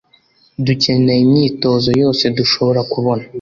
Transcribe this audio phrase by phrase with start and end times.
[0.65, 3.23] Dukeneye imyitozo yose dushobora kubona